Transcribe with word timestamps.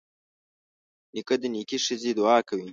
نیکه 1.13 1.35
د 1.41 1.43
نیکې 1.53 1.77
ښځې 1.85 2.11
دعا 2.19 2.37
کوي. 2.49 2.69